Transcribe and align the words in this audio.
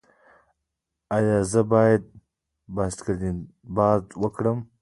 ایا 1.15 1.37
زه 1.51 1.61
باید 1.71 2.03
باسکیټبال 2.75 3.99
وکړم؟ 4.21 4.57